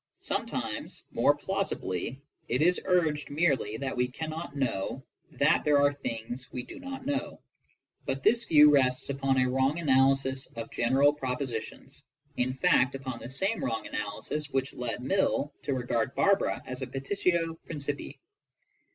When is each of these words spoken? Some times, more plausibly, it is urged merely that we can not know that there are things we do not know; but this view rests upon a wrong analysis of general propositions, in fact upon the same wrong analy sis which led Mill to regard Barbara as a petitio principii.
Some 0.21 0.47
times, 0.47 1.05
more 1.11 1.35
plausibly, 1.35 2.19
it 2.47 2.63
is 2.63 2.81
urged 2.85 3.29
merely 3.29 3.77
that 3.77 3.95
we 3.95 4.07
can 4.07 4.31
not 4.31 4.55
know 4.55 5.05
that 5.33 5.63
there 5.63 5.79
are 5.79 5.93
things 5.93 6.51
we 6.51 6.63
do 6.63 6.79
not 6.79 7.05
know; 7.05 7.39
but 8.07 8.23
this 8.23 8.45
view 8.45 8.71
rests 8.71 9.11
upon 9.11 9.37
a 9.37 9.47
wrong 9.47 9.77
analysis 9.77 10.47
of 10.55 10.71
general 10.71 11.13
propositions, 11.13 12.03
in 12.35 12.51
fact 12.51 12.95
upon 12.95 13.19
the 13.19 13.29
same 13.29 13.63
wrong 13.63 13.85
analy 13.87 14.23
sis 14.23 14.49
which 14.49 14.73
led 14.73 15.03
Mill 15.03 15.53
to 15.61 15.75
regard 15.75 16.15
Barbara 16.15 16.63
as 16.65 16.81
a 16.81 16.87
petitio 16.87 17.59
principii. 17.67 18.19